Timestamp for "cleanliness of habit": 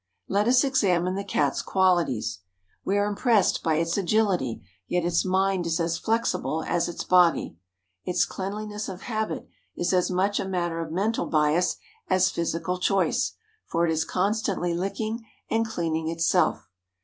8.25-9.47